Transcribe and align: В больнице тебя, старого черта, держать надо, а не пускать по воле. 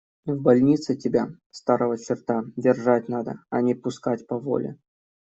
В 0.25 0.33
больнице 0.35 0.95
тебя, 0.95 1.29
старого 1.51 1.95
черта, 1.95 2.43
держать 2.55 3.07
надо, 3.07 3.43
а 3.51 3.61
не 3.61 3.75
пускать 3.75 4.25
по 4.25 4.39
воле. 4.39 4.79